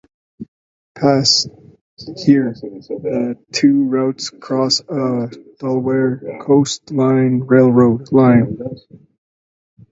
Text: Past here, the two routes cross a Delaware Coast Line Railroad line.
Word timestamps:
Past 0.95 1.47
here, 2.17 2.53
the 2.55 3.37
two 3.51 3.83
routes 3.83 4.31
cross 4.31 4.79
a 4.79 5.29
Delaware 5.59 6.39
Coast 6.41 6.89
Line 6.89 7.41
Railroad 7.41 8.11
line. 8.11 8.57